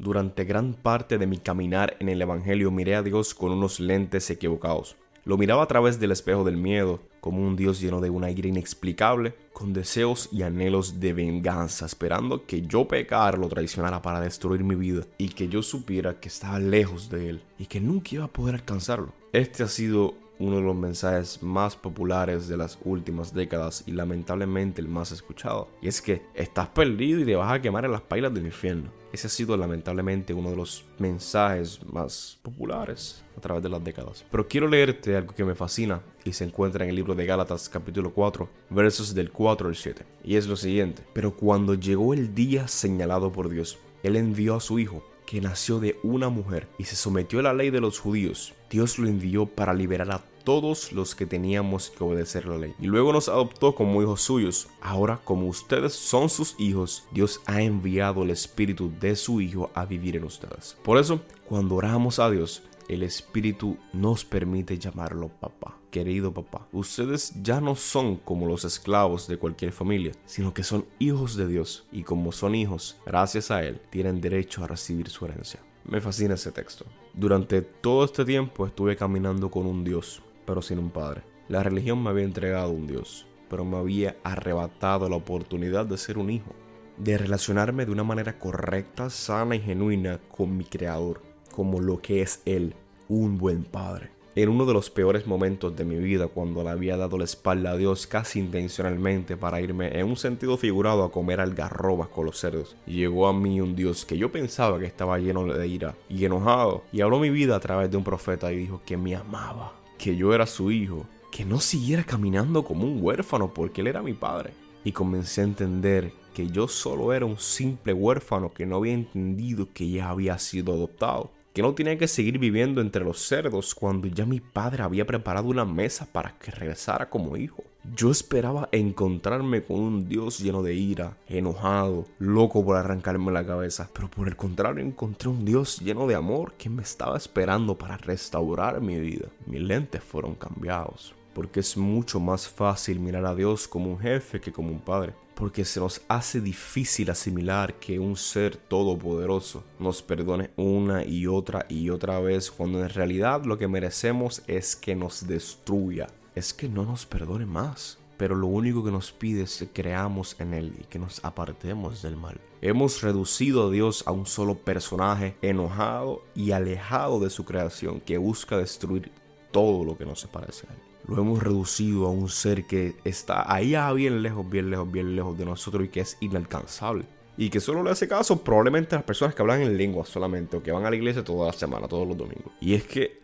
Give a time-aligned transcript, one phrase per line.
[0.00, 4.30] Durante gran parte de mi caminar en el Evangelio miré a Dios con unos lentes
[4.30, 4.96] equivocados.
[5.26, 8.48] Lo miraba a través del espejo del miedo, como un Dios lleno de una ira
[8.48, 14.64] inexplicable, con deseos y anhelos de venganza, esperando que yo pecara lo traicionara para destruir
[14.64, 18.24] mi vida y que yo supiera que estaba lejos de él y que nunca iba
[18.24, 19.12] a poder alcanzarlo.
[19.34, 24.80] Este ha sido uno de los mensajes más populares de las últimas décadas y lamentablemente
[24.80, 25.68] el más escuchado.
[25.82, 28.98] Y es que estás perdido y te vas a quemar en las pailas del infierno.
[29.12, 34.24] Ese ha sido lamentablemente uno de los mensajes más populares a través de las décadas.
[34.30, 37.68] Pero quiero leerte algo que me fascina y se encuentra en el libro de Gálatas
[37.68, 40.04] capítulo 4 versos del 4 al 7.
[40.24, 41.02] Y es lo siguiente.
[41.12, 45.78] Pero cuando llegó el día señalado por Dios, Él envió a su Hijo que nació
[45.78, 49.46] de una mujer y se sometió a la ley de los judíos, Dios lo envió
[49.46, 52.74] para liberar a todos los que teníamos que obedecer la ley.
[52.80, 54.68] Y luego nos adoptó como hijos suyos.
[54.80, 59.84] Ahora, como ustedes son sus hijos, Dios ha enviado el Espíritu de su Hijo a
[59.84, 60.76] vivir en ustedes.
[60.82, 65.76] Por eso, cuando oramos a Dios, el Espíritu nos permite llamarlo papá.
[65.92, 70.86] Querido papá, ustedes ya no son como los esclavos de cualquier familia, sino que son
[71.00, 75.24] hijos de Dios y como son hijos, gracias a Él, tienen derecho a recibir su
[75.24, 75.60] herencia.
[75.84, 76.84] Me fascina ese texto.
[77.14, 81.22] Durante todo este tiempo estuve caminando con un Dios, pero sin un Padre.
[81.46, 86.18] La religión me había entregado un Dios, pero me había arrebatado la oportunidad de ser
[86.18, 86.50] un hijo,
[86.98, 91.22] de relacionarme de una manera correcta, sana y genuina con mi Creador,
[91.54, 92.74] como lo que es Él,
[93.08, 94.10] un buen Padre.
[94.34, 97.70] En uno de los peores momentos de mi vida, cuando le había dado la espalda
[97.70, 102.40] a Dios casi intencionalmente para irme en un sentido figurado a comer algarrobas con los
[102.40, 106.24] cerdos, llegó a mí un Dios que yo pensaba que estaba lleno de ira y
[106.24, 109.79] enojado, y habló mi vida a través de un profeta y dijo que me amaba,
[110.00, 114.02] que yo era su hijo, que no siguiera caminando como un huérfano porque él era
[114.02, 114.52] mi padre.
[114.82, 119.68] Y comencé a entender que yo solo era un simple huérfano que no había entendido
[119.74, 124.06] que ya había sido adoptado que no tenía que seguir viviendo entre los cerdos cuando
[124.06, 127.64] ya mi padre había preparado una mesa para que regresara como hijo.
[127.96, 133.88] Yo esperaba encontrarme con un Dios lleno de ira, enojado, loco por arrancarme la cabeza,
[133.94, 137.96] pero por el contrario encontré un Dios lleno de amor que me estaba esperando para
[137.96, 139.28] restaurar mi vida.
[139.46, 144.40] Mis lentes fueron cambiados, porque es mucho más fácil mirar a Dios como un jefe
[144.40, 150.02] que como un padre porque se nos hace difícil asimilar que un ser todopoderoso nos
[150.02, 154.94] perdone una y otra y otra vez cuando en realidad lo que merecemos es que
[154.94, 156.08] nos destruya,
[156.40, 157.98] es que no nos perdone más.
[158.16, 162.02] Pero lo único que nos pide es que creamos en Él y que nos apartemos
[162.02, 162.38] del mal.
[162.60, 168.18] Hemos reducido a Dios a un solo personaje enojado y alejado de su creación que
[168.18, 169.10] busca destruir
[169.52, 172.94] todo lo que no se parece a Él lo hemos reducido a un ser que
[173.04, 177.04] está ahí bien lejos, bien lejos, bien lejos de nosotros y que es inalcanzable.
[177.36, 180.56] Y que solo le hace caso probablemente a las personas que hablan en lengua solamente
[180.56, 182.52] o que van a la iglesia toda la semana, todos los domingos.
[182.60, 183.19] Y es que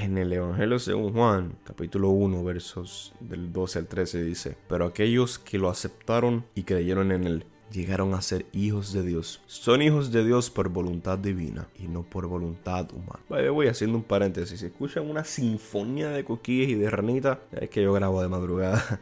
[0.00, 5.38] en el Evangelio según Juan, capítulo 1, versos del 12 al 13 dice, pero aquellos
[5.38, 9.42] que lo aceptaron y creyeron en él, llegaron a ser hijos de Dios.
[9.46, 13.50] Son hijos de Dios por voluntad divina y no por voluntad humana.
[13.50, 14.60] voy haciendo un paréntesis.
[14.60, 19.00] Si escuchan una sinfonía de coquillas y de ranita, es que yo grabo de madrugada.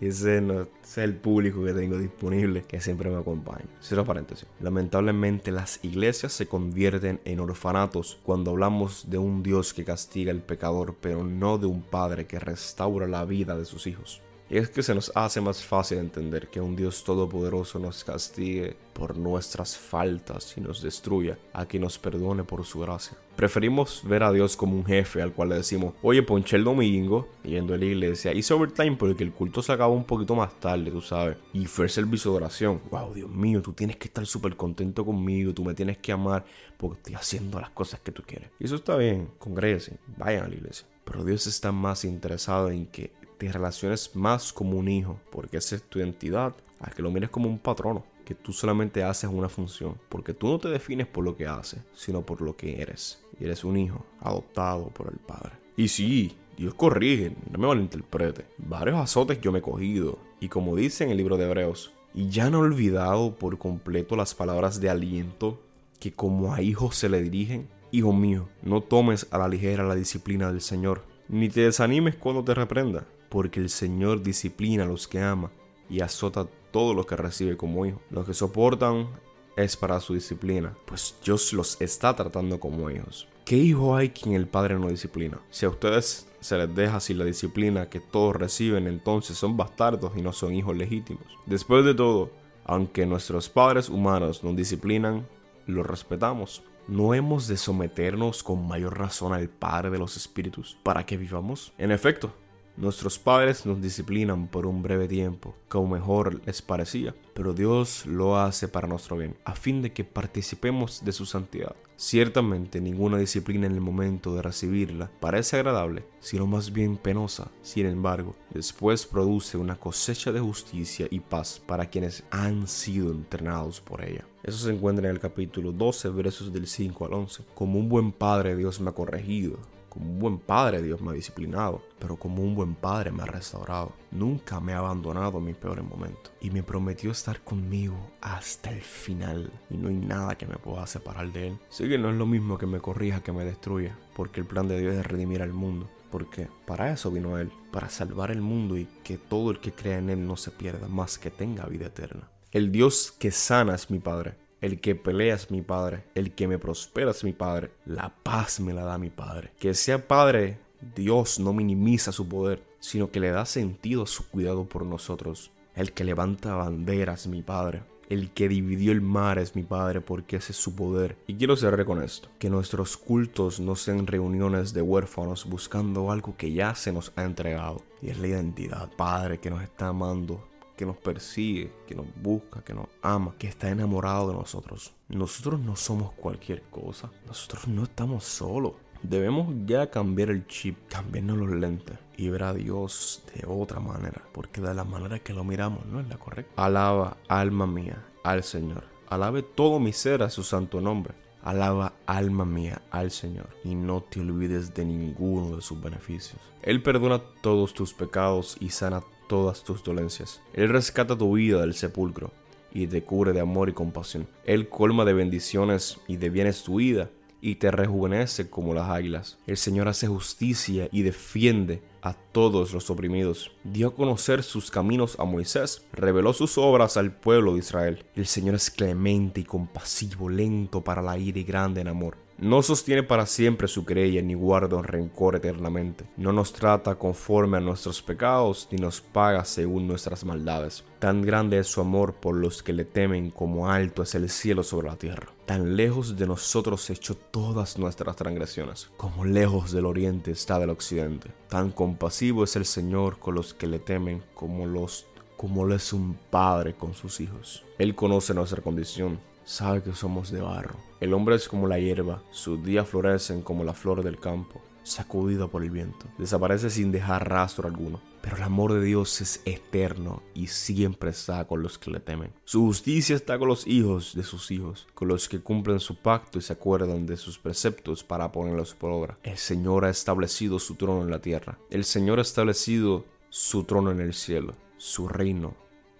[0.00, 3.66] Ese, no, es el público que tengo disponible que siempre me acompaña.
[4.06, 4.46] Paréntesis.
[4.60, 10.42] Lamentablemente las iglesias se convierten en orfanatos cuando hablamos de un Dios que castiga al
[10.42, 14.22] pecador, pero no de un Padre que restaura la vida de sus hijos.
[14.50, 18.76] Y es que se nos hace más fácil entender que un Dios todopoderoso nos castigue
[18.94, 23.16] por nuestras faltas y nos destruya a que nos perdone por su gracia.
[23.36, 27.28] Preferimos ver a Dios como un jefe al cual le decimos, oye, ponché el domingo,
[27.44, 30.90] yendo a la iglesia, hice overtime porque el culto se acaba un poquito más tarde,
[30.90, 32.80] tú sabes, y fue servicio de oración.
[32.90, 36.44] Wow, Dios mío, tú tienes que estar súper contento conmigo, tú me tienes que amar
[36.78, 38.50] porque estoy haciendo las cosas que tú quieres.
[38.58, 40.88] Y eso está bien, congresen, vayan a la iglesia.
[41.04, 45.76] Pero Dios está más interesado en que te relaciones más como un hijo, porque esa
[45.76, 49.48] es tu identidad, a que lo mires como un patrono, que tú solamente haces una
[49.48, 53.24] función, porque tú no te defines por lo que haces, sino por lo que eres.
[53.40, 55.52] Y eres un hijo adoptado por el Padre.
[55.76, 58.44] Y sí, Dios corrige, no me malinterprete.
[58.58, 62.28] Varios azotes yo me he cogido, y como dice en el libro de Hebreos, y
[62.30, 65.62] ya no he olvidado por completo las palabras de aliento
[66.00, 67.68] que como a hijos se le dirigen.
[67.90, 72.44] Hijo mío, no tomes a la ligera la disciplina del Señor, ni te desanimes cuando
[72.44, 75.50] te reprenda, porque el Señor disciplina a los que ama
[75.88, 78.00] y azota a todos los que recibe como hijo.
[78.10, 79.08] Los que soportan
[79.56, 83.28] es para su disciplina, pues Dios los está tratando como hijos.
[83.44, 85.40] ¿Qué hijo hay quien el Padre no disciplina?
[85.50, 90.12] Si a ustedes se les deja sin la disciplina que todos reciben, entonces son bastardos
[90.16, 91.24] y no son hijos legítimos.
[91.46, 92.30] Después de todo,
[92.64, 95.26] aunque nuestros padres humanos nos disciplinan,
[95.66, 96.62] lo respetamos.
[96.86, 101.72] ¿No hemos de someternos con mayor razón al Padre de los Espíritus para que vivamos?
[101.78, 102.32] En efecto,
[102.78, 108.38] Nuestros padres nos disciplinan por un breve tiempo, como mejor les parecía, pero Dios lo
[108.38, 111.74] hace para nuestro bien, a fin de que participemos de su santidad.
[111.96, 117.50] Ciertamente ninguna disciplina en el momento de recibirla parece agradable, sino más bien penosa.
[117.62, 123.80] Sin embargo, después produce una cosecha de justicia y paz para quienes han sido entrenados
[123.80, 124.24] por ella.
[124.44, 127.42] Eso se encuentra en el capítulo 12, versos del 5 al 11.
[127.56, 131.14] Como un buen padre Dios me ha corregido como un buen padre Dios me ha
[131.14, 133.92] disciplinado, pero como un buen padre me ha restaurado.
[134.10, 138.80] Nunca me ha abandonado en mis peores momentos y me prometió estar conmigo hasta el
[138.80, 141.58] final y no hay nada que me pueda separar de él.
[141.68, 144.68] Sí que no es lo mismo que me corrija que me destruya, porque el plan
[144.68, 145.88] de Dios es redimir al mundo.
[146.10, 149.98] Porque para eso vino Él, para salvar el mundo y que todo el que crea
[149.98, 152.30] en Él no se pierda, más que tenga vida eterna.
[152.50, 156.48] El Dios que sana es mi Padre el que pelea es mi Padre, el que
[156.48, 159.52] me prospera es mi Padre, la paz me la da mi Padre.
[159.58, 160.58] Que sea Padre,
[160.96, 165.52] Dios no minimiza su poder, sino que le da sentido a su cuidado por nosotros.
[165.74, 167.82] El que levanta banderas, mi Padre.
[168.08, 171.16] El que dividió el mar es mi Padre porque ese es su poder.
[171.26, 176.34] Y quiero cerrar con esto, que nuestros cultos no sean reuniones de huérfanos buscando algo
[176.36, 177.82] que ya se nos ha entregado.
[178.00, 180.47] Y es la identidad, Padre que nos está amando
[180.78, 184.94] que nos persigue, que nos busca, que nos ama, que está enamorado de nosotros.
[185.08, 187.10] Nosotros no somos cualquier cosa.
[187.26, 188.74] Nosotros no estamos solos.
[189.02, 194.22] Debemos ya cambiar el chip, cambiarnos los lentes y ver a Dios de otra manera,
[194.32, 196.64] porque de la manera que lo miramos no es la correcta.
[196.64, 198.84] Alaba, alma mía, al Señor.
[199.08, 201.14] Alabe todo mi ser a su santo nombre.
[201.42, 206.40] Alaba alma mía al Señor y no te olvides de ninguno de sus beneficios.
[206.62, 210.40] Él perdona todos tus pecados y sana todas tus dolencias.
[210.54, 212.32] Él rescata tu vida del sepulcro
[212.72, 214.26] y te cubre de amor y compasión.
[214.44, 217.10] Él colma de bendiciones y de bienes tu vida
[217.40, 219.38] y te rejuvenece como las águilas.
[219.46, 223.52] El Señor hace justicia y defiende a todos los oprimidos.
[223.62, 228.04] Dio a conocer sus caminos a Moisés, reveló sus obras al pueblo de Israel.
[228.16, 232.62] El Señor es clemente y compasivo, lento para la ira y grande en amor no
[232.62, 236.04] sostiene para siempre su querella ni guarda rencor eternamente.
[236.16, 240.84] No nos trata conforme a nuestros pecados ni nos paga según nuestras maldades.
[241.00, 244.62] Tan grande es su amor por los que le temen como alto es el cielo
[244.62, 245.32] sobre la tierra.
[245.46, 251.30] Tan lejos de nosotros echó todas nuestras transgresiones, como lejos del oriente está del occidente.
[251.48, 255.06] Tan compasivo es el Señor con los que le temen como los
[255.38, 257.64] como lo es un padre con sus hijos.
[257.78, 259.18] Él conoce nuestra condición
[259.48, 260.76] sabe que somos de barro.
[261.00, 265.46] El hombre es como la hierba, sus días florecen como la flor del campo, sacudida
[265.46, 266.06] por el viento.
[266.18, 268.00] Desaparece sin dejar rastro alguno.
[268.20, 272.32] Pero el amor de Dios es eterno y siempre está con los que le temen.
[272.44, 276.38] Su justicia está con los hijos de sus hijos, con los que cumplen su pacto
[276.38, 279.18] y se acuerdan de sus preceptos para ponerlos por obra.
[279.22, 281.58] El Señor ha establecido su trono en la tierra.
[281.70, 284.54] El Señor ha establecido su trono en el cielo.
[284.78, 285.54] Su reino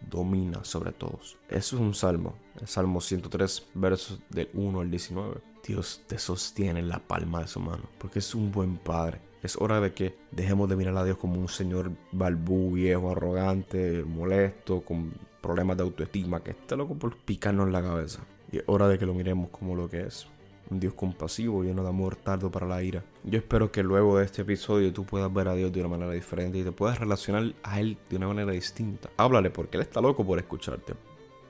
[0.09, 1.37] domina sobre todos.
[1.49, 5.41] Eso es un salmo, el Salmo 103, versos del 1 al 19.
[5.67, 9.21] Dios te sostiene en la palma de su mano, porque es un buen padre.
[9.43, 14.03] Es hora de que dejemos de mirar a Dios como un señor balbú, viejo, arrogante,
[14.05, 18.21] molesto, con problemas de autoestima, que está loco por picarnos en la cabeza.
[18.51, 20.27] Y es hora de que lo miremos como lo que es,
[20.71, 23.05] un Dios compasivo, lleno de amor, tardo para la ira.
[23.25, 26.13] Yo espero que luego de este episodio tú puedas ver a Dios de una manera
[26.13, 29.11] diferente y te puedas relacionar a Él de una manera distinta.
[29.17, 30.95] Háblale porque Él está loco por escucharte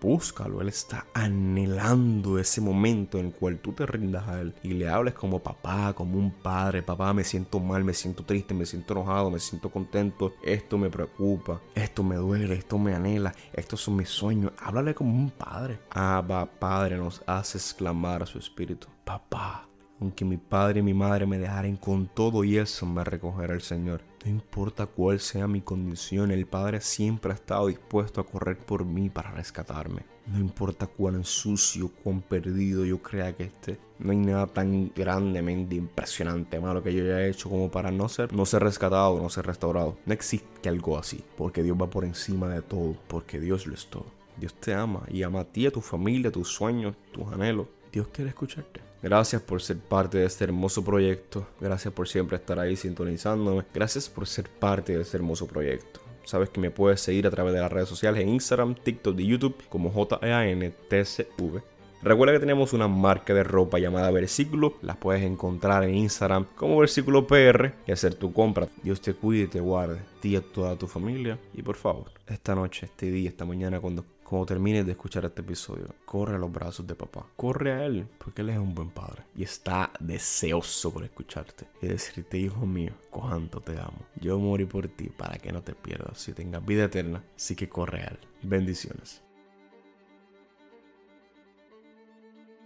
[0.00, 0.60] búscalo.
[0.60, 4.88] Él está anhelando ese momento en el cual tú te rindas a Él y le
[4.88, 6.82] hables como papá, como un padre.
[6.82, 10.34] Papá, me siento mal, me siento triste, me siento enojado, me siento contento.
[10.42, 14.52] Esto me preocupa, esto me duele, esto me anhela, estos son mis sueños.
[14.58, 15.78] Háblale como un padre.
[15.90, 18.88] Abba, Padre, nos hace exclamar a su espíritu.
[19.04, 19.67] Papá,
[20.00, 23.62] aunque mi padre y mi madre me dejaren con todo y eso me recogerá el
[23.62, 24.02] Señor.
[24.24, 28.84] No importa cuál sea mi condición, el Padre siempre ha estado dispuesto a correr por
[28.84, 30.02] mí para rescatarme.
[30.26, 33.78] No importa cuán sucio, cuán perdido yo crea que esté.
[33.98, 38.32] No hay nada tan grandemente impresionante, malo que yo haya hecho como para no ser,
[38.32, 39.96] no ser rescatado, no ser restaurado.
[40.04, 43.86] No existe algo así, porque Dios va por encima de todo, porque Dios lo es
[43.86, 44.06] todo.
[44.36, 47.68] Dios te ama y ama a ti, a tu familia, a tus sueños, tus anhelos.
[47.90, 48.87] Dios quiere escucharte.
[49.02, 51.46] Gracias por ser parte de este hermoso proyecto.
[51.60, 53.64] Gracias por siempre estar ahí sintonizándome.
[53.72, 56.00] Gracias por ser parte de este hermoso proyecto.
[56.24, 59.26] Sabes que me puedes seguir a través de las redes sociales en Instagram, TikTok y
[59.26, 61.62] YouTube como JEANTCV.
[62.00, 64.74] Recuerda que tenemos una marca de ropa llamada Versículo.
[64.82, 68.68] Las puedes encontrar en Instagram como Versículo PR y hacer tu compra.
[68.82, 70.00] Dios te cuide y te guarde.
[70.20, 71.38] Ti y a toda tu familia.
[71.54, 75.40] Y por favor, esta noche, este día, esta mañana, cuando cuando termines de escuchar este
[75.40, 77.24] episodio, corre a los brazos de papá.
[77.34, 79.22] Corre a él, porque él es un buen padre.
[79.34, 81.66] Y está deseoso por escucharte.
[81.80, 84.06] Y decirte, hijo mío, cuánto te amo.
[84.20, 86.18] Yo morí por ti para que no te pierdas.
[86.18, 88.18] Si tengas vida eterna, sí que corre a él.
[88.42, 89.22] Bendiciones.